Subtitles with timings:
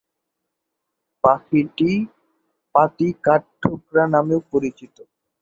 [1.23, 1.91] পাখিটি
[2.75, 4.95] পাতি কাঠঠোকরা নামেও পরিচিত।